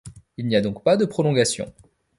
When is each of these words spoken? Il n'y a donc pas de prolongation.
Il 0.37 0.47
n'y 0.47 0.55
a 0.55 0.61
donc 0.61 0.83
pas 0.83 0.97
de 0.97 1.05
prolongation. 1.05 1.71